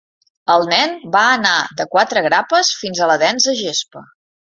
[0.53, 1.53] El nen va anar
[1.83, 4.09] de quatre grapes fins a la densa gespa.